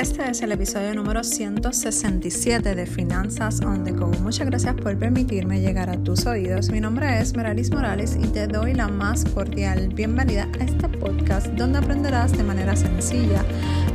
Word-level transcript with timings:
Este 0.00 0.30
es 0.30 0.40
el 0.40 0.52
episodio 0.52 0.94
número 0.94 1.22
167 1.22 2.74
de 2.74 2.86
Finanzas 2.86 3.60
on 3.60 3.84
the 3.84 3.92
Go. 3.92 4.06
Muchas 4.22 4.46
gracias 4.46 4.74
por 4.76 4.98
permitirme 4.98 5.60
llegar 5.60 5.90
a 5.90 6.02
tus 6.02 6.24
oídos. 6.24 6.70
Mi 6.70 6.80
nombre 6.80 7.20
es 7.20 7.36
Meralis 7.36 7.70
Morales 7.70 8.16
y 8.18 8.26
te 8.28 8.46
doy 8.46 8.72
la 8.72 8.88
más 8.88 9.26
cordial 9.26 9.88
bienvenida 9.88 10.48
a 10.58 10.64
este 10.64 10.88
podcast 10.88 11.48
donde 11.48 11.80
aprenderás 11.80 12.32
de 12.32 12.42
manera 12.42 12.76
sencilla 12.76 13.44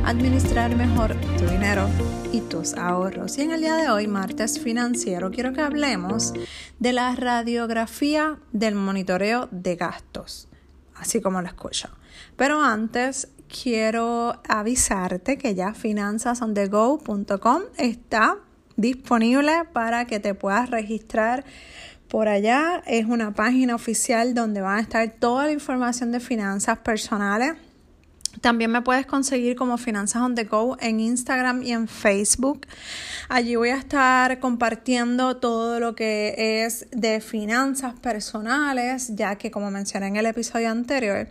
a 0.04 0.10
administrar 0.10 0.76
mejor 0.76 1.12
tu 1.38 1.46
dinero 1.48 1.88
y 2.32 2.40
tus 2.40 2.74
ahorros. 2.74 3.36
Y 3.38 3.42
en 3.42 3.50
el 3.50 3.60
día 3.60 3.74
de 3.74 3.90
hoy, 3.90 4.06
martes 4.06 4.60
financiero, 4.60 5.32
quiero 5.32 5.54
que 5.54 5.62
hablemos 5.62 6.34
de 6.78 6.92
la 6.92 7.16
radiografía 7.16 8.38
del 8.52 8.76
monitoreo 8.76 9.48
de 9.50 9.74
gastos, 9.74 10.46
así 10.94 11.20
como 11.20 11.42
lo 11.42 11.48
escucho. 11.48 11.88
Pero 12.36 12.62
antes 12.62 13.28
quiero 13.48 14.40
avisarte 14.48 15.38
que 15.38 15.54
ya 15.54 15.74
finanzasondego.com 15.74 17.62
está 17.76 18.38
disponible 18.76 19.52
para 19.72 20.06
que 20.06 20.20
te 20.20 20.34
puedas 20.34 20.70
registrar 20.70 21.44
por 22.08 22.28
allá. 22.28 22.82
Es 22.86 23.06
una 23.06 23.34
página 23.34 23.74
oficial 23.74 24.34
donde 24.34 24.60
va 24.60 24.76
a 24.76 24.80
estar 24.80 25.08
toda 25.18 25.46
la 25.46 25.52
información 25.52 26.12
de 26.12 26.20
finanzas 26.20 26.78
personales. 26.78 27.54
También 28.40 28.70
me 28.70 28.82
puedes 28.82 29.06
conseguir 29.06 29.56
como 29.56 29.78
Finanzas 29.78 30.22
on 30.22 30.34
the 30.34 30.44
Go 30.44 30.76
en 30.80 31.00
Instagram 31.00 31.62
y 31.62 31.72
en 31.72 31.88
Facebook. 31.88 32.66
Allí 33.28 33.56
voy 33.56 33.70
a 33.70 33.76
estar 33.76 34.38
compartiendo 34.40 35.38
todo 35.38 35.80
lo 35.80 35.94
que 35.94 36.64
es 36.64 36.86
de 36.90 37.20
finanzas 37.20 37.94
personales, 37.94 39.16
ya 39.16 39.36
que 39.36 39.50
como 39.50 39.70
mencioné 39.70 40.08
en 40.08 40.16
el 40.16 40.26
episodio 40.26 40.70
anterior, 40.70 41.28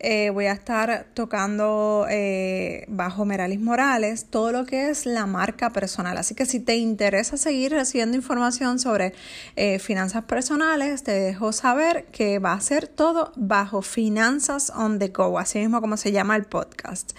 eh, 0.00 0.30
voy 0.30 0.46
a 0.46 0.52
estar 0.52 1.06
tocando 1.12 2.06
eh, 2.08 2.84
bajo 2.86 3.24
Meralis 3.24 3.60
Morales 3.60 4.26
todo 4.30 4.52
lo 4.52 4.64
que 4.64 4.90
es 4.90 5.06
la 5.06 5.26
marca 5.26 5.70
personal. 5.70 6.16
Así 6.18 6.36
que 6.36 6.46
si 6.46 6.60
te 6.60 6.76
interesa 6.76 7.36
seguir 7.36 7.72
recibiendo 7.72 8.16
información 8.16 8.78
sobre 8.78 9.12
eh, 9.56 9.80
finanzas 9.80 10.22
personales, 10.24 11.02
te 11.02 11.12
dejo 11.12 11.52
saber 11.52 12.06
que 12.12 12.38
va 12.38 12.52
a 12.52 12.60
ser 12.60 12.86
todo 12.86 13.32
bajo 13.34 13.82
Finanzas 13.82 14.70
on 14.70 15.00
the 15.00 15.08
Go, 15.08 15.38
así 15.38 15.58
mismo 15.58 15.80
como 15.80 15.96
se 15.96 16.12
llama 16.12 16.36
el 16.36 16.44
podcast. 16.44 17.12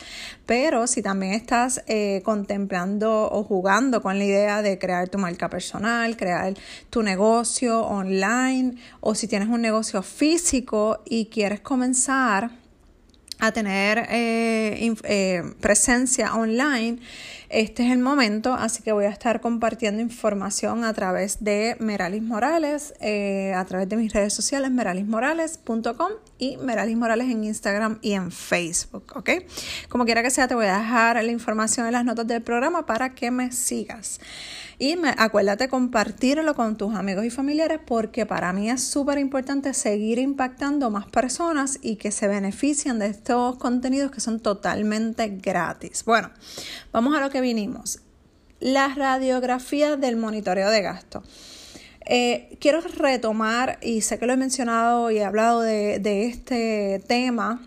Pero 0.46 0.88
si 0.88 1.02
también 1.02 1.34
estás 1.34 1.84
contemplando 2.24 3.30
o 3.32 3.44
jugando 3.44 4.02
con 4.02 4.18
la 4.18 4.24
idea 4.24 4.62
de 4.62 4.80
crear 4.80 5.08
tu 5.10 5.20
marca 5.20 5.50
personal, 5.50 6.18
crear 6.18 6.54
tu 6.90 7.04
negocio 7.04 7.82
online 7.82 8.76
o 9.00 9.14
si 9.14 9.28
tienes 9.28 9.50
un 9.50 9.62
negocio 9.62 10.02
físico 10.02 11.04
y 11.06 11.28
quieres 11.28 11.60
comenzar, 11.60 12.50
a 13.40 13.52
tener 13.52 14.06
eh, 14.10 14.96
eh, 15.04 15.44
presencia 15.62 16.36
online, 16.36 17.00
este 17.50 17.86
es 17.86 17.92
el 17.92 18.00
momento, 18.00 18.54
así 18.54 18.84
que 18.84 18.92
voy 18.92 19.06
a 19.06 19.10
estar 19.10 19.42
compartiendo 19.42 20.02
información 20.02 20.84
a 20.84 20.94
través 20.94 21.44
de 21.44 21.76
Meralis 21.80 22.22
Morales, 22.22 22.94
eh, 23.02 23.54
a 23.56 23.66
través 23.66 23.90
de 23.90 23.98
mis 23.98 24.14
redes 24.14 24.34
sociales, 24.34 24.70
meralismorales.com 24.70 26.12
y 26.38 26.58
Meralis 26.58 26.96
Morales 26.96 27.30
en 27.30 27.44
Instagram 27.44 28.00
y 28.02 28.14
en 28.14 28.32
Facebook, 28.32 29.14
¿ok? 29.16 29.30
Como 29.90 30.06
quiera 30.06 30.22
que 30.22 30.30
sea, 30.30 30.48
te 30.48 30.56
voy 30.56 30.68
a 30.68 30.78
dejar 30.78 31.16
la 31.24 31.32
información 31.32 31.88
en 31.88 31.94
las 31.94 32.06
notas 32.06 32.28
del 32.28 32.44
programa 32.44 32.86
para 32.86 33.16
que 33.16 33.32
me 33.32 33.52
sigas. 33.52 34.20
Y 34.82 34.96
me, 34.96 35.14
acuérdate 35.18 35.68
compartirlo 35.68 36.56
con 36.56 36.78
tus 36.78 36.96
amigos 36.96 37.26
y 37.26 37.30
familiares 37.30 37.82
porque 37.86 38.26
para 38.26 38.54
mí 38.54 38.70
es 38.70 38.82
súper 38.82 39.18
importante 39.18 39.74
seguir 39.74 40.20
impactando 40.20 40.90
más 40.90 41.06
personas 41.06 41.80
y 41.82 41.98
que 41.98 42.12
se 42.12 42.30
beneficien 42.30 42.98
de 42.98 43.08
estos 43.08 43.58
contenidos 43.58 44.10
que 44.10 44.22
son 44.22 44.40
totalmente 44.40 45.28
gratis. 45.28 46.06
Bueno, 46.06 46.30
vamos 46.94 47.14
a 47.14 47.20
lo 47.20 47.30
que 47.30 47.39
vinimos. 47.42 48.02
La 48.60 48.94
radiografía 48.94 49.96
del 49.96 50.18
monitoreo 50.18 50.70
de 50.70 50.82
gasto. 50.82 51.24
Eh, 52.06 52.58
quiero 52.60 52.82
retomar, 52.82 53.78
y 53.82 54.02
sé 54.02 54.18
que 54.18 54.26
lo 54.26 54.34
he 54.34 54.38
mencionado 54.38 55.12
y 55.12 55.18
he 55.18 55.24
hablado 55.24 55.62
de, 55.62 56.00
de 56.00 56.28
este 56.28 57.04
tema 57.08 57.62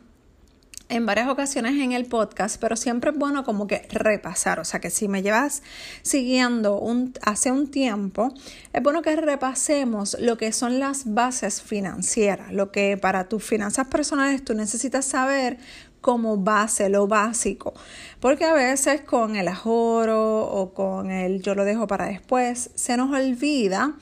en 0.93 1.07
varias 1.07 1.29
ocasiones 1.29 1.81
en 1.81 1.93
el 1.93 2.05
podcast, 2.05 2.61
pero 2.61 2.77
siempre 2.77 3.13
es 3.13 3.17
bueno 3.17 3.45
como 3.45 3.67
que 3.67 3.89
repasar, 3.91 4.61
o 4.61 4.65
sea 4.65 4.79
que 4.79 4.91
si 4.91 5.09
me 5.09 5.23
llevas 5.23 5.63
siguiendo 6.03 6.79
un, 6.79 7.15
hace 7.23 7.51
un 7.51 7.71
tiempo, 7.71 8.35
es 8.75 8.83
bueno 8.83 9.01
que 9.01 9.17
repasemos 9.17 10.19
lo 10.21 10.37
que 10.37 10.53
son 10.53 10.81
las 10.81 11.15
bases 11.15 11.63
financieras, 11.63 12.53
lo 12.53 12.71
que 12.71 12.99
para 12.99 13.27
tus 13.27 13.43
finanzas 13.43 13.87
personales 13.87 14.45
tú 14.45 14.53
necesitas 14.53 15.07
saber 15.07 15.57
como 16.03 16.37
base, 16.37 16.91
lo 16.91 17.07
básico, 17.07 17.73
porque 18.21 18.45
a 18.45 18.53
veces 18.53 19.01
con 19.01 19.37
el 19.37 19.49
ahorro 19.49 20.43
o 20.43 20.75
con 20.75 21.11
el 21.11 21.41
yo 21.41 21.55
lo 21.55 21.65
dejo 21.65 21.87
para 21.87 22.07
después, 22.07 22.71
se 22.75 22.99
nos 22.99 23.11
olvida 23.11 23.95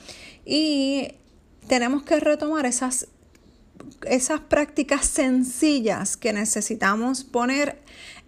y 0.45 1.13
tenemos 1.69 2.03
que 2.03 2.19
retomar 2.19 2.67
esas 2.67 3.07
esas 4.07 4.41
prácticas 4.41 5.07
sencillas 5.07 6.17
que 6.17 6.33
necesitamos 6.33 7.25
poner 7.25 7.79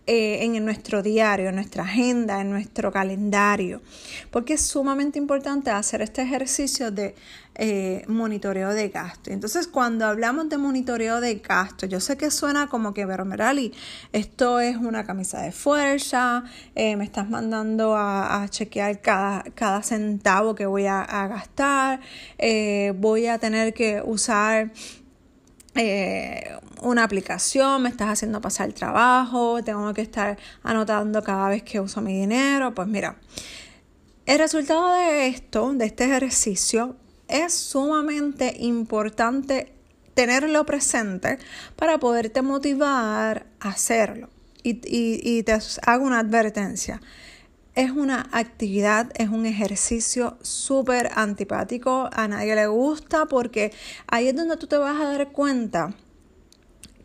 eh, 0.04 0.38
en 0.42 0.64
nuestro 0.64 1.00
diario, 1.00 1.48
en 1.48 1.54
nuestra 1.54 1.84
agenda, 1.84 2.40
en 2.40 2.50
nuestro 2.50 2.90
calendario, 2.90 3.80
porque 4.32 4.54
es 4.54 4.62
sumamente 4.62 5.16
importante 5.16 5.70
hacer 5.70 6.02
este 6.02 6.22
ejercicio 6.22 6.90
de 6.90 7.14
eh, 7.54 8.02
monitoreo 8.08 8.70
de 8.70 8.88
gasto. 8.88 9.30
Entonces, 9.30 9.68
cuando 9.68 10.04
hablamos 10.06 10.48
de 10.48 10.58
monitoreo 10.58 11.20
de 11.20 11.36
gasto, 11.36 11.86
yo 11.86 12.00
sé 12.00 12.16
que 12.16 12.32
suena 12.32 12.68
como 12.68 12.92
que, 12.92 13.06
pero 13.06 13.24
Merali, 13.24 13.72
esto 14.12 14.58
es 14.58 14.76
una 14.76 15.04
camisa 15.04 15.40
de 15.42 15.52
fuerza, 15.52 16.42
eh, 16.74 16.96
me 16.96 17.04
estás 17.04 17.30
mandando 17.30 17.94
a, 17.96 18.44
chequear 18.50 19.00
cada, 19.00 19.44
cada, 19.54 19.84
centavo 19.84 20.56
que 20.56 20.66
voy 20.66 20.86
a, 20.86 21.02
a 21.02 21.28
gastar, 21.28 22.00
voy 22.96 23.28
a 23.28 23.38
tener 23.38 23.72
que 23.72 24.02
usar 24.04 24.72
eh, 25.74 26.56
una 26.82 27.04
aplicación, 27.04 27.82
me 27.82 27.88
estás 27.88 28.08
haciendo 28.08 28.40
pasar 28.40 28.66
el 28.66 28.74
trabajo, 28.74 29.62
tengo 29.64 29.92
que 29.94 30.02
estar 30.02 30.38
anotando 30.62 31.22
cada 31.22 31.48
vez 31.48 31.62
que 31.62 31.80
uso 31.80 32.00
mi 32.00 32.18
dinero. 32.18 32.74
Pues 32.74 32.88
mira, 32.88 33.16
el 34.26 34.38
resultado 34.38 34.92
de 34.94 35.28
esto, 35.28 35.72
de 35.72 35.86
este 35.86 36.04
ejercicio, 36.04 36.96
es 37.28 37.54
sumamente 37.54 38.54
importante 38.58 39.72
tenerlo 40.14 40.66
presente 40.66 41.38
para 41.76 41.98
poderte 41.98 42.42
motivar 42.42 43.46
a 43.60 43.70
hacerlo. 43.70 44.28
Y, 44.64 44.80
y 44.84 45.42
te 45.42 45.58
hago 45.86 46.04
una 46.04 46.20
advertencia 46.20 47.00
es 47.74 47.90
una 47.90 48.28
actividad, 48.32 49.10
es 49.14 49.28
un 49.28 49.46
ejercicio 49.46 50.36
súper 50.42 51.10
antipático, 51.14 52.10
a 52.12 52.28
nadie 52.28 52.54
le 52.54 52.66
gusta 52.66 53.26
porque 53.26 53.72
ahí 54.06 54.28
es 54.28 54.36
donde 54.36 54.56
tú 54.56 54.66
te 54.66 54.76
vas 54.76 55.00
a 55.00 55.04
dar 55.06 55.32
cuenta 55.32 55.94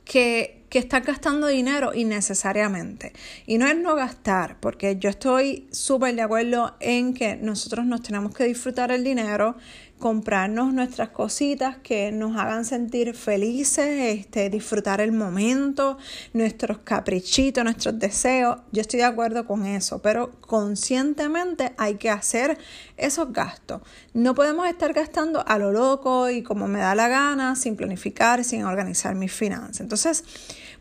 que, 0.04 0.66
que 0.70 0.80
estás 0.80 1.06
gastando 1.06 1.48
dinero 1.48 1.94
innecesariamente. 1.94 3.14
Y 3.46 3.58
no 3.58 3.68
es 3.68 3.78
no 3.78 3.96
gastar, 3.96 4.60
porque 4.60 4.98
yo 4.98 5.10
estoy 5.10 5.68
súper 5.72 6.16
de 6.16 6.22
acuerdo 6.22 6.76
en 6.80 7.14
que 7.14 7.38
nosotros 7.38 7.86
nos 7.86 8.02
tenemos 8.02 8.34
que 8.34 8.44
disfrutar 8.44 8.92
el 8.92 9.04
dinero 9.04 9.56
comprarnos 10.00 10.74
nuestras 10.74 11.10
cositas 11.10 11.78
que 11.78 12.12
nos 12.12 12.38
hagan 12.38 12.66
sentir 12.66 13.16
felices, 13.16 14.20
este, 14.20 14.50
disfrutar 14.50 15.02
el 15.02 15.12
momento, 15.12 15.98
nuestros 16.34 16.80
caprichitos, 16.80 17.64
nuestros 17.64 17.98
deseos. 17.98 18.60
Yo 18.72 18.82
estoy 18.82 19.00
de 19.00 19.06
acuerdo 19.06 19.48
con 19.48 19.66
eso, 19.66 20.00
pero 20.00 20.32
conscientemente 20.42 21.74
hay 21.78 21.96
que 21.96 22.12
hacer 22.12 22.60
esos 22.96 23.34
gastos. 23.34 23.82
No 24.14 24.36
podemos 24.36 24.68
estar 24.68 24.94
gastando 24.94 25.44
a 25.48 25.58
lo 25.58 25.72
loco 25.72 26.30
y 26.30 26.44
como 26.44 26.68
me 26.68 26.80
da 26.80 26.94
la 26.94 27.08
gana, 27.08 27.56
sin 27.56 27.76
planificar, 27.76 28.44
sin 28.44 28.66
organizar 28.66 29.16
mis 29.16 29.34
finanzas. 29.34 29.82
Entonces, 29.82 30.24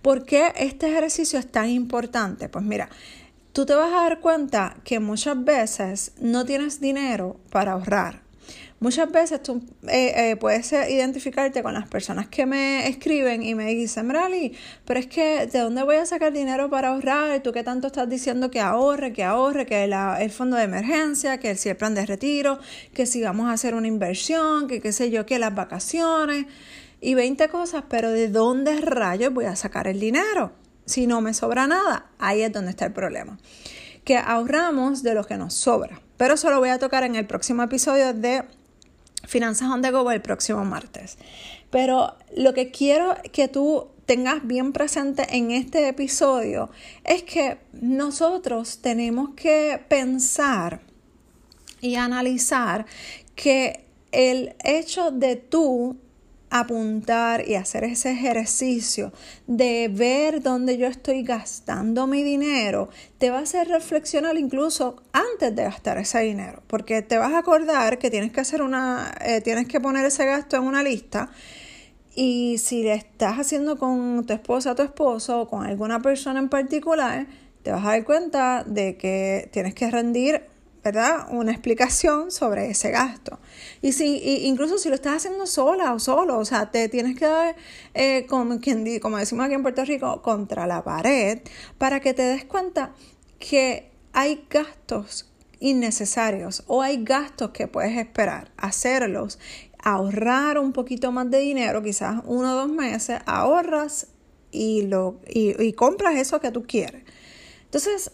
¿por 0.02 0.24
qué 0.24 0.52
este 0.56 0.88
ejercicio 0.88 1.38
es 1.38 1.50
tan 1.50 1.70
importante? 1.70 2.50
Pues 2.50 2.64
mira, 2.64 2.90
tú 3.52 3.64
te 3.64 3.74
vas 3.74 3.92
a 3.94 4.02
dar 4.02 4.20
cuenta 4.20 4.76
que 4.84 5.00
muchas 5.00 5.42
veces 5.42 6.12
no 6.20 6.44
tienes 6.44 6.80
dinero 6.80 7.40
para 7.50 7.72
ahorrar 7.72 8.25
Muchas 8.78 9.10
veces 9.10 9.42
tú 9.42 9.62
eh, 9.88 10.32
eh, 10.32 10.36
puedes 10.36 10.70
identificarte 10.70 11.62
con 11.62 11.72
las 11.72 11.88
personas 11.88 12.28
que 12.28 12.44
me 12.44 12.86
escriben 12.88 13.42
y 13.42 13.54
me 13.54 13.74
dicen, 13.74 14.06
Merali, 14.06 14.52
pero 14.84 15.00
es 15.00 15.06
que 15.06 15.46
¿de 15.46 15.60
dónde 15.60 15.82
voy 15.82 15.96
a 15.96 16.04
sacar 16.04 16.30
dinero 16.30 16.68
para 16.68 16.88
ahorrar? 16.88 17.42
¿Tú 17.42 17.52
qué 17.52 17.64
tanto 17.64 17.86
estás 17.86 18.06
diciendo 18.06 18.50
que 18.50 18.60
ahorre, 18.60 19.14
que 19.14 19.24
ahorre, 19.24 19.64
que 19.64 19.84
el 19.84 20.30
fondo 20.30 20.58
de 20.58 20.64
emergencia, 20.64 21.38
que 21.38 21.54
si 21.54 21.70
el 21.70 21.76
plan 21.76 21.94
de 21.94 22.04
retiro, 22.04 22.58
que 22.92 23.06
si 23.06 23.22
vamos 23.22 23.48
a 23.48 23.52
hacer 23.52 23.74
una 23.74 23.88
inversión, 23.88 24.68
que 24.68 24.82
qué 24.82 24.92
sé 24.92 25.10
yo, 25.10 25.24
que 25.24 25.38
las 25.38 25.54
vacaciones 25.54 26.44
y 27.00 27.14
20 27.14 27.48
cosas, 27.48 27.84
pero 27.88 28.10
¿de 28.10 28.28
dónde 28.28 28.78
rayos 28.82 29.32
voy 29.32 29.46
a 29.46 29.56
sacar 29.56 29.88
el 29.88 30.00
dinero? 30.00 30.52
Si 30.84 31.06
no 31.06 31.22
me 31.22 31.32
sobra 31.32 31.66
nada, 31.66 32.10
ahí 32.18 32.42
es 32.42 32.52
donde 32.52 32.72
está 32.72 32.84
el 32.84 32.92
problema. 32.92 33.38
Que 34.04 34.18
ahorramos 34.18 35.02
de 35.02 35.14
lo 35.14 35.24
que 35.24 35.38
nos 35.38 35.54
sobra. 35.54 36.02
Pero 36.18 36.34
eso 36.34 36.50
lo 36.50 36.58
voy 36.58 36.68
a 36.68 36.78
tocar 36.78 37.04
en 37.04 37.16
el 37.16 37.26
próximo 37.26 37.62
episodio 37.62 38.12
de 38.12 38.44
Finanzas 39.26 39.68
on 39.70 39.82
the 39.82 39.90
go 39.90 40.10
el 40.10 40.20
próximo 40.20 40.64
martes. 40.64 41.18
Pero 41.70 42.14
lo 42.36 42.54
que 42.54 42.70
quiero 42.70 43.16
que 43.32 43.48
tú 43.48 43.88
tengas 44.06 44.46
bien 44.46 44.72
presente 44.72 45.26
en 45.36 45.50
este 45.50 45.88
episodio 45.88 46.70
es 47.04 47.24
que 47.24 47.58
nosotros 47.72 48.78
tenemos 48.80 49.30
que 49.34 49.80
pensar 49.88 50.80
y 51.80 51.96
analizar 51.96 52.86
que 53.34 53.84
el 54.12 54.54
hecho 54.64 55.10
de 55.10 55.36
tú 55.36 55.98
apuntar 56.50 57.48
y 57.48 57.54
hacer 57.54 57.84
ese 57.84 58.12
ejercicio 58.12 59.12
de 59.46 59.88
ver 59.92 60.42
dónde 60.42 60.78
yo 60.78 60.86
estoy 60.86 61.22
gastando 61.22 62.06
mi 62.06 62.22
dinero, 62.22 62.88
te 63.18 63.30
va 63.30 63.38
a 63.38 63.42
hacer 63.42 63.68
reflexionar 63.68 64.36
incluso 64.36 65.02
antes 65.12 65.54
de 65.54 65.64
gastar 65.64 65.98
ese 65.98 66.20
dinero, 66.20 66.62
porque 66.66 67.02
te 67.02 67.18
vas 67.18 67.32
a 67.32 67.38
acordar 67.38 67.98
que 67.98 68.10
tienes 68.10 68.32
que 68.32 68.40
hacer 68.40 68.62
una, 68.62 69.12
eh, 69.20 69.40
tienes 69.40 69.66
que 69.68 69.80
poner 69.80 70.04
ese 70.06 70.24
gasto 70.24 70.56
en 70.56 70.62
una 70.62 70.82
lista 70.82 71.30
y 72.14 72.56
si 72.58 72.82
le 72.82 72.94
estás 72.94 73.38
haciendo 73.38 73.76
con 73.76 74.24
tu 74.24 74.32
esposa, 74.32 74.74
tu 74.74 74.82
esposo 74.82 75.42
o 75.42 75.48
con 75.48 75.66
alguna 75.66 76.00
persona 76.00 76.40
en 76.40 76.48
particular, 76.48 77.26
te 77.62 77.70
vas 77.70 77.84
a 77.84 77.88
dar 77.88 78.04
cuenta 78.04 78.64
de 78.64 78.96
que 78.96 79.50
tienes 79.52 79.74
que 79.74 79.90
rendir 79.90 80.42
¿verdad? 80.86 81.26
Una 81.30 81.50
explicación 81.50 82.30
sobre 82.30 82.70
ese 82.70 82.92
gasto. 82.92 83.40
Y 83.82 83.90
si, 83.90 84.46
incluso 84.46 84.78
si 84.78 84.88
lo 84.88 84.94
estás 84.94 85.16
haciendo 85.16 85.44
sola 85.46 85.92
o 85.92 85.98
solo, 85.98 86.38
o 86.38 86.44
sea, 86.44 86.70
te 86.70 86.88
tienes 86.88 87.18
que 87.18 87.26
dar, 87.26 87.56
eh, 87.94 88.24
como, 88.28 88.60
como 89.02 89.18
decimos 89.18 89.46
aquí 89.46 89.54
en 89.54 89.62
Puerto 89.62 89.84
Rico, 89.84 90.22
contra 90.22 90.66
la 90.68 90.84
pared, 90.84 91.40
para 91.76 91.98
que 91.98 92.14
te 92.14 92.22
des 92.22 92.44
cuenta 92.44 92.92
que 93.40 93.90
hay 94.12 94.46
gastos 94.48 95.28
innecesarios 95.58 96.62
o 96.68 96.82
hay 96.82 97.02
gastos 97.02 97.50
que 97.50 97.66
puedes 97.66 97.98
esperar, 97.98 98.52
hacerlos, 98.56 99.40
ahorrar 99.82 100.56
un 100.56 100.72
poquito 100.72 101.10
más 101.10 101.28
de 101.32 101.40
dinero, 101.40 101.82
quizás 101.82 102.22
uno 102.26 102.52
o 102.52 102.56
dos 102.56 102.68
meses, 102.68 103.18
ahorras 103.26 104.06
y, 104.52 104.82
lo, 104.82 105.18
y 105.26 105.72
compras 105.72 106.14
eso 106.14 106.40
que 106.40 106.52
tú 106.52 106.64
quieres. 106.64 107.02
Entonces, 107.64 108.12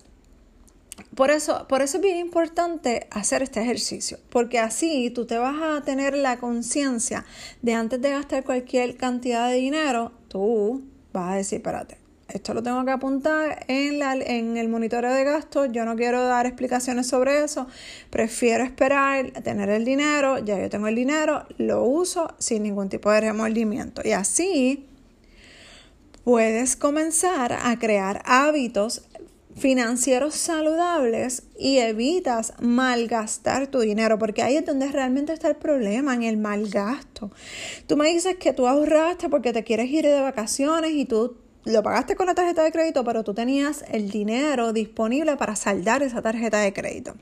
por 1.14 1.31
eso, 1.31 1.66
por 1.69 1.82
eso 1.82 1.99
es 1.99 2.02
bien 2.02 2.19
importante 2.19 3.06
hacer 3.10 3.43
este 3.43 3.60
ejercicio, 3.60 4.19
porque 4.31 4.58
así 4.58 5.10
tú 5.10 5.26
te 5.26 5.38
vas 5.38 5.56
a 5.62 5.82
tener 5.82 6.16
la 6.16 6.38
conciencia 6.38 7.25
de 7.60 7.75
antes 7.75 8.00
de 8.00 8.10
gastar 8.10 8.44
cualquier 8.44 8.96
cantidad 8.96 9.49
de 9.49 9.56
dinero, 9.56 10.12
tú 10.28 10.82
vas 11.12 11.32
a 11.32 11.37
decir, 11.37 11.58
espérate, 11.58 11.99
esto 12.28 12.54
lo 12.54 12.62
tengo 12.62 12.84
que 12.84 12.90
apuntar 12.90 13.64
en, 13.69 13.99
la, 13.99 14.14
en 14.14 14.56
el 14.56 14.69
monitoreo 14.69 15.12
de 15.12 15.25
gastos, 15.25 15.69
yo 15.70 15.84
no 15.84 15.96
quiero 15.96 16.25
dar 16.25 16.46
explicaciones 16.46 17.06
sobre 17.06 17.44
eso, 17.44 17.66
prefiero 18.08 18.64
esperar, 18.64 19.32
tener 19.43 19.69
el 19.69 19.84
dinero, 19.84 20.38
ya 20.38 20.58
yo 20.58 20.70
tengo 20.70 20.88
el 20.88 20.94
dinero, 20.94 21.44
lo 21.58 21.84
uso 21.84 22.34
sin 22.38 22.62
ningún 22.62 22.88
tipo 22.88 23.10
de 23.10 23.20
remordimiento. 23.20 24.00
Y 24.04 24.12
así 24.12 24.87
puedes 26.25 26.76
comenzar 26.76 27.52
a 27.52 27.78
crear 27.78 28.22
hábitos 28.25 29.02
financieros 29.56 30.34
saludables 30.34 31.44
y 31.58 31.78
evitas 31.78 32.54
malgastar 32.60 33.66
tu 33.66 33.81
dinero, 33.81 34.19
porque 34.19 34.43
ahí 34.43 34.56
es 34.56 34.66
donde 34.66 34.88
realmente 34.88 35.32
está 35.32 35.49
el 35.49 35.56
problema, 35.56 36.14
en 36.14 36.22
el 36.22 36.37
malgasto. 36.37 37.31
Tú 37.87 37.96
me 37.96 38.08
dices 38.08 38.37
que 38.37 38.52
tú 38.52 38.66
ahorraste 38.66 39.28
porque 39.28 39.52
te 39.52 39.64
quieres 39.64 39.90
ir 39.90 40.06
de 40.06 40.20
vacaciones 40.20 40.93
y 40.93 41.04
tú 41.04 41.37
lo 41.64 41.82
pagaste 41.82 42.16
con 42.16 42.26
la 42.26 42.34
tarjeta 42.34 42.62
de 42.62 42.72
crédito, 42.72 43.04
pero 43.04 43.22
tú 43.22 43.34
tenías 43.34 43.84
el 43.90 44.10
dinero 44.10 44.72
disponible 44.72 45.37
para 45.37 45.54
saldar 45.54 46.02
esa 46.02 46.22
tarjeta 46.22 46.58
de 46.58 46.72
crédito. 46.72 47.14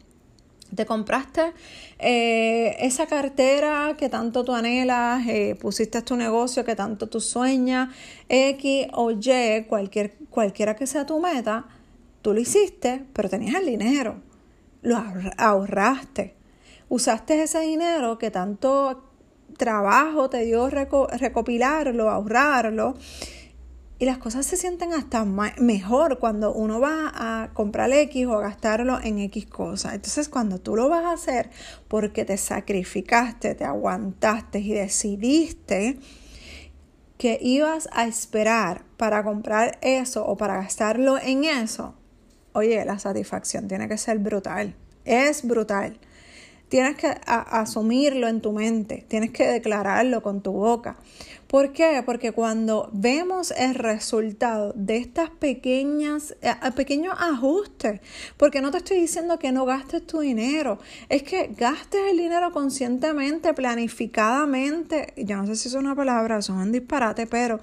Te 0.74 0.86
compraste 0.86 1.52
eh, 1.98 2.76
esa 2.78 3.06
cartera 3.06 3.96
que 3.98 4.08
tanto 4.08 4.44
tú 4.44 4.52
anhelas, 4.52 5.26
eh, 5.26 5.56
pusiste 5.60 6.00
tu 6.02 6.16
negocio 6.16 6.64
que 6.64 6.76
tanto 6.76 7.08
tú 7.08 7.20
sueñas, 7.20 7.88
X 8.28 8.86
o 8.92 9.10
Y, 9.10 9.64
cualquier, 9.68 10.14
cualquiera 10.30 10.76
que 10.76 10.86
sea 10.86 11.04
tu 11.06 11.18
meta, 11.18 11.66
Tú 12.22 12.34
lo 12.34 12.40
hiciste, 12.40 13.04
pero 13.12 13.28
tenías 13.28 13.54
el 13.56 13.66
dinero. 13.66 14.20
Lo 14.82 15.02
ahorraste. 15.38 16.34
Usaste 16.88 17.42
ese 17.42 17.60
dinero 17.60 18.18
que 18.18 18.30
tanto 18.30 19.04
trabajo 19.56 20.30
te 20.30 20.44
dio 20.44 20.68
recopilarlo, 20.70 22.10
ahorrarlo. 22.10 22.94
Y 23.98 24.06
las 24.06 24.16
cosas 24.16 24.46
se 24.46 24.56
sienten 24.56 24.94
hasta 24.94 25.26
mejor 25.26 26.18
cuando 26.18 26.54
uno 26.54 26.80
va 26.80 27.12
a 27.14 27.50
comprar 27.52 27.92
X 27.92 28.26
o 28.26 28.38
a 28.38 28.40
gastarlo 28.40 28.98
en 29.02 29.18
X 29.18 29.46
cosas. 29.46 29.92
Entonces, 29.92 30.30
cuando 30.30 30.58
tú 30.58 30.74
lo 30.74 30.88
vas 30.88 31.04
a 31.04 31.12
hacer 31.12 31.50
porque 31.86 32.24
te 32.24 32.38
sacrificaste, 32.38 33.54
te 33.54 33.64
aguantaste 33.64 34.60
y 34.60 34.72
decidiste 34.72 35.98
que 37.18 37.38
ibas 37.42 37.90
a 37.92 38.06
esperar 38.06 38.84
para 38.96 39.22
comprar 39.22 39.78
eso 39.82 40.26
o 40.26 40.38
para 40.38 40.56
gastarlo 40.56 41.18
en 41.18 41.44
eso, 41.44 41.94
oye, 42.52 42.84
la 42.84 42.98
satisfacción 42.98 43.68
tiene 43.68 43.88
que 43.88 43.98
ser 43.98 44.18
brutal. 44.18 44.74
Es 45.04 45.46
brutal. 45.46 45.98
Tienes 46.68 46.96
que 46.96 47.08
asumirlo 47.26 48.28
en 48.28 48.40
tu 48.40 48.52
mente, 48.52 49.04
tienes 49.08 49.32
que 49.32 49.44
declararlo 49.48 50.22
con 50.22 50.40
tu 50.40 50.52
boca. 50.52 50.98
¿Por 51.48 51.72
qué? 51.72 52.00
Porque 52.06 52.30
cuando 52.30 52.88
vemos 52.92 53.50
el 53.50 53.74
resultado 53.74 54.72
de 54.76 54.98
estas 54.98 55.30
pequeñas, 55.30 56.36
eh, 56.42 56.54
pequeños 56.76 57.16
ajustes, 57.18 58.00
porque 58.36 58.60
no 58.60 58.70
te 58.70 58.78
estoy 58.78 59.00
diciendo 59.00 59.36
que 59.40 59.50
no 59.50 59.64
gastes 59.64 60.06
tu 60.06 60.20
dinero, 60.20 60.78
es 61.08 61.24
que 61.24 61.48
gastes 61.58 62.02
el 62.08 62.18
dinero 62.18 62.52
conscientemente, 62.52 63.52
planificadamente, 63.52 65.12
yo 65.16 65.38
no 65.38 65.46
sé 65.48 65.56
si 65.56 65.66
es 65.66 65.74
una 65.74 65.96
palabra, 65.96 66.40
son 66.40 66.58
un 66.58 66.70
disparate, 66.70 67.26
pero 67.26 67.58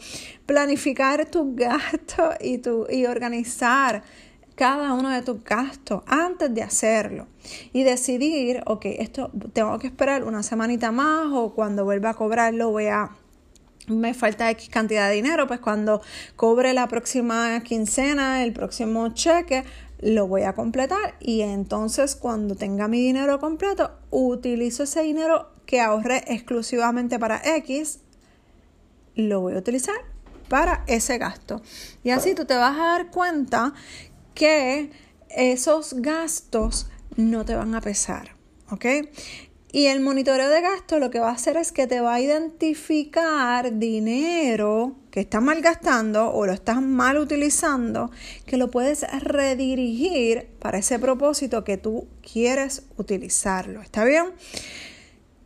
planificar 0.46 1.26
tus 1.28 1.46
gastos 1.56 2.36
y, 2.42 2.58
tu, 2.58 2.88
y 2.90 3.06
organizar 3.06 4.04
cada 4.58 4.94
uno 4.94 5.12
de 5.12 5.22
tus 5.22 5.44
gastos 5.44 6.02
antes 6.08 6.52
de 6.52 6.64
hacerlo 6.64 7.28
y 7.74 7.84
decidir, 7.84 8.64
ok, 8.66 8.86
esto 8.86 9.30
tengo 9.54 9.78
que 9.78 9.86
esperar 9.86 10.24
una 10.24 10.42
semanita 10.42 10.92
más 10.92 11.28
o 11.32 11.54
cuando 11.54 11.86
vuelva 11.86 12.10
a 12.10 12.14
cobrarlo 12.16 12.72
voy 12.72 12.88
a 12.88 13.12
me 13.88 14.14
falta 14.16 14.50
X 14.50 14.68
cantidad 14.70 15.08
de 15.08 15.16
dinero, 15.16 15.48
pues 15.48 15.60
cuando 15.60 16.02
cobre 16.36 16.74
la 16.74 16.88
próxima 16.88 17.62
quincena, 17.62 18.44
el 18.44 18.52
próximo 18.52 19.14
cheque, 19.14 19.64
lo 20.02 20.28
voy 20.28 20.42
a 20.42 20.54
completar 20.54 21.16
y 21.20 21.42
entonces 21.42 22.16
cuando 22.16 22.56
tenga 22.56 22.88
mi 22.88 23.00
dinero 23.00 23.40
completo, 23.40 23.92
utilizo 24.10 24.84
ese 24.84 25.04
dinero 25.04 25.52
que 25.68 25.82
ahorré 25.82 26.24
exclusivamente 26.28 27.20
para 27.20 27.40
X, 27.58 28.00
lo 29.16 29.40
voy 29.40 29.54
a 29.54 29.60
utilizar 29.60 29.96
para 30.50 30.84
ese 30.88 31.18
gasto. 31.20 31.62
Y 32.04 32.10
así 32.10 32.34
tú 32.34 32.46
te 32.46 32.56
vas 32.56 32.78
a 32.78 32.86
dar 32.86 33.12
cuenta 33.12 33.74
que 34.38 34.92
esos 35.30 35.96
gastos 35.96 36.88
no 37.16 37.44
te 37.44 37.56
van 37.56 37.74
a 37.74 37.82
pesar, 37.82 38.36
¿ok? 38.70 38.86
Y 39.72 39.88
el 39.88 40.00
monitoreo 40.00 40.50
de 40.50 40.62
gastos 40.62 41.00
lo 41.00 41.10
que 41.10 41.20
va 41.20 41.30
a 41.30 41.34
hacer 41.34 41.58
es 41.58 41.72
que 41.72 41.88
te 41.88 42.02
va 42.02 42.14
a 42.14 42.22
identificar 42.22 43.80
dinero 43.80 44.96
que 45.10 45.22
estás 45.22 45.42
malgastando 45.42 46.32
o 46.32 46.46
lo 46.46 46.54
estás 46.54 46.84
mal 46.84 47.18
utilizando, 47.18 48.12
que 48.46 48.58
lo 48.58 48.70
puedes 48.70 49.06
redirigir 49.24 50.48
para 50.60 50.78
ese 50.78 51.00
propósito 51.00 51.64
que 51.64 51.78
tú 51.78 52.08
quieres 52.22 52.84
utilizarlo. 52.96 53.82
¿Está 53.82 54.06
bien? 54.06 54.28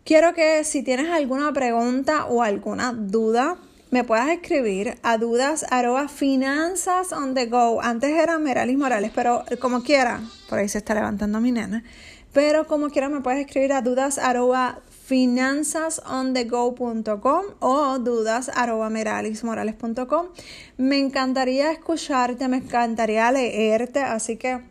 Quiero 0.04 0.34
que 0.34 0.66
si 0.66 0.84
tienes 0.84 1.10
alguna 1.10 1.54
pregunta 1.54 2.26
o 2.26 2.44
alguna 2.44 2.92
duda, 2.92 3.58
me 3.92 4.06
puedas 4.06 4.30
escribir 4.30 4.98
a 5.04 5.18
dudas 5.18 5.66
arroba 5.70 6.08
finanzas 6.08 7.12
on 7.12 7.34
the 7.34 7.46
go. 7.46 7.82
Antes 7.82 8.12
era 8.12 8.40
Meralis 8.40 8.78
Morales, 8.78 9.12
pero 9.14 9.44
como 9.60 9.84
quiera, 9.84 10.22
por 10.50 10.60
ahí 10.60 10.70
se 10.70 10.78
está 10.78 10.96
levantando 10.96 11.42
mi 11.42 11.52
nena. 11.52 11.84
Pero 12.34 12.66
como 12.66 12.90
quiera 12.90 13.10
me 13.10 13.20
puedes 13.20 13.46
escribir 13.46 13.74
a 13.74 13.82
dudas 13.82 14.18
arroba 14.18 14.80
o 17.60 18.00
dudas 18.00 18.50
arroba 18.56 18.90
meralismorales.com. 18.90 20.28
Me 20.78 20.98
encantaría 20.98 21.70
escucharte, 21.74 22.48
me 22.48 22.58
encantaría 22.58 23.30
leerte, 23.30 24.00
así 24.00 24.38
que 24.38 24.71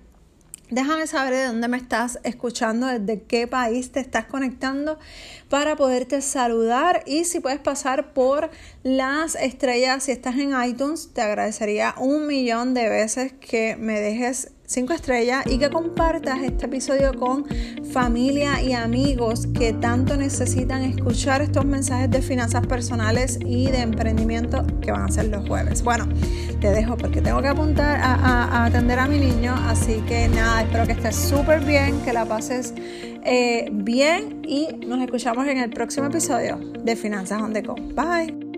Déjame 0.71 1.09
saber 1.09 1.35
de 1.35 1.45
dónde 1.47 1.67
me 1.67 1.77
estás 1.77 2.21
escuchando, 2.23 2.87
desde 2.87 3.23
qué 3.23 3.49
país 3.49 3.91
te 3.91 3.99
estás 3.99 4.27
conectando 4.27 5.01
para 5.49 5.75
poderte 5.75 6.23
saludar. 6.23 7.03
Y 7.07 7.25
si 7.25 7.41
puedes 7.41 7.59
pasar 7.59 8.13
por 8.13 8.51
las 8.85 9.35
estrellas, 9.35 10.05
si 10.05 10.13
estás 10.13 10.37
en 10.37 10.53
iTunes, 10.63 11.11
te 11.13 11.23
agradecería 11.23 11.97
un 11.99 12.29
millón 12.29 12.73
de 12.73 12.89
veces 12.89 13.33
que 13.33 13.75
me 13.75 13.99
dejes 13.99 14.53
5 14.71 14.93
estrellas 14.93 15.45
y 15.47 15.59
que 15.59 15.69
compartas 15.69 16.43
este 16.45 16.67
episodio 16.67 17.13
con 17.19 17.45
familia 17.93 18.63
y 18.63 18.73
amigos 18.73 19.49
que 19.49 19.73
tanto 19.73 20.17
necesitan 20.17 20.83
escuchar 20.83 21.43
estos 21.43 21.65
mensajes 21.65 22.09
de 22.09 22.23
finanzas 22.23 22.65
personales 22.69 23.41
y 23.45 23.67
de 23.67 23.81
emprendimiento 23.81 24.65
que 24.81 24.93
van 24.93 25.03
a 25.03 25.09
ser 25.09 25.27
los 25.27 25.49
jueves. 25.49 25.83
Bueno, 25.83 26.07
te 26.61 26.71
dejo 26.71 26.97
porque 26.97 27.21
tengo 27.21 27.43
que 27.43 27.49
apuntar 27.49 27.99
a, 28.01 28.65
atender 28.65 29.01
a 29.01 29.09
mi 29.09 29.19
niño, 29.19 29.57
así 29.67 30.05
que 30.07 30.29
nada, 30.29 30.63
espero 30.63 30.87
que 30.87 30.93
estés 30.93 31.17
súper 31.17 31.65
bien, 31.65 32.01
que 32.03 32.13
la 32.13 32.25
pases 32.25 32.73
eh, 33.25 33.71
bien 33.73 34.43
y 34.47 34.69
nos 34.87 35.01
escuchamos 35.01 35.49
en 35.49 35.59
el 35.59 35.71
próximo 35.71 36.07
episodio 36.07 36.59
de 36.59 36.95
Finanzas 36.95 37.43
on 37.43 37.53
the. 37.53 37.63
Bye. 37.63 38.50